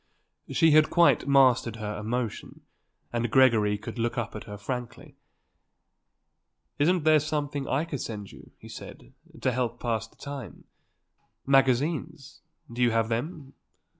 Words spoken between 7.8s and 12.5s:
could send you," he said, "to help to pass the time? Magazines?